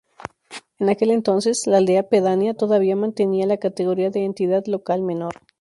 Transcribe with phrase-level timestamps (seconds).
[0.79, 5.33] En aquel entonces, la aldea pedánea todavía mantenía la categoría de entidad local menor.